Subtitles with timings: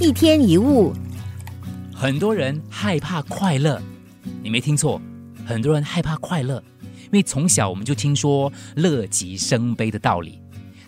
[0.00, 0.94] 一天一物，
[1.94, 3.80] 很多人害怕快乐，
[4.42, 4.98] 你没听错，
[5.44, 6.56] 很多人害怕快乐，
[7.02, 10.40] 因为从小我们就听说乐极生悲的道理，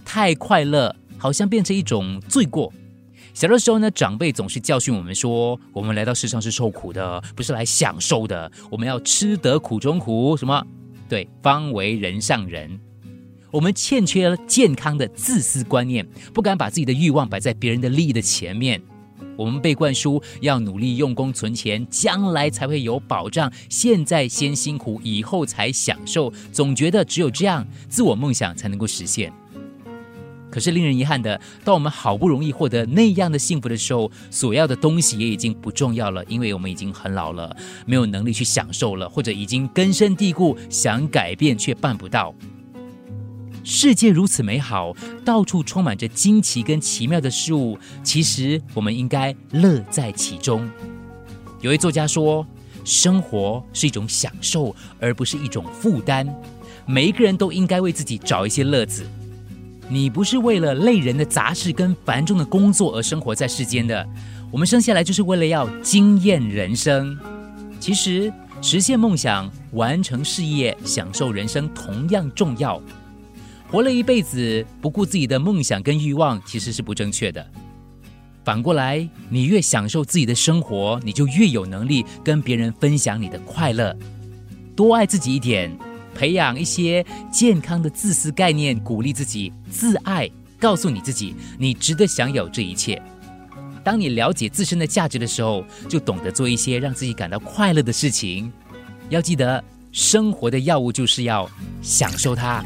[0.02, 2.72] 太快乐好像变成一种罪过。
[3.34, 10.66] 小的时候呢，长辈总是教训我们说，我们来到世上是受苦的，不是来享受的，我们要吃得苦中苦，什么？
[11.06, 12.80] 对，方为人上人。
[13.50, 18.80] 我们欠缺了健康的自私观念，不敢把自己的欲望摆在别人的利益的前面。
[19.36, 23.52] 我们被灌输要努力用功存钱，将来才会有保障。
[23.68, 29.32] 现在先辛苦，以后才享受，总觉得只有这样，自我梦想才能够实现。
[30.50, 37.56] 可是令人遗憾的，当我们好不容易获得那样的幸福的时候，所要的东西也已经不重要了，因为我们已经很老了，
[37.86, 42.34] 没有能力去享受了，或者已经根深蒂固，想改变却办不到。
[43.64, 44.92] 世界如此美好，
[45.24, 50.68] 到处充满着惊奇跟奇妙的事物，其实我们应该乐在其中。
[51.60, 52.44] 有位作家说
[52.84, 56.26] ：“生活是一种享受，而不是一种负担。
[56.86, 59.06] 每一个人都应该为自己找一些乐子。”
[59.88, 64.08] 你不是为了累人的杂事跟繁重的工作而生活在世间的，
[64.50, 67.16] 我们生下来就是为了要惊艳人生。
[67.78, 72.82] 其实实现梦想、完成事业、享受人生同样重要。
[73.72, 77.42] 活了一辈子不顾自己的梦想跟欲望，其实是不正确的。
[78.44, 83.96] 反过来，你越享受自己的生活，你就越有能力跟别人分享你的快乐。
[84.76, 85.74] 多爱自己一点。
[86.14, 93.00] 培养一些健康的自私概念，鼓励自己自爱，告诉你自己，你值得享有这一切。
[93.82, 98.52] 当你了解自身的价值的时候，就懂得做一些让自己感到快乐的事情。
[99.08, 102.62] 要记得，生活的要物就是要享受它。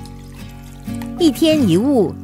[1.18, 2.14] 一天一物。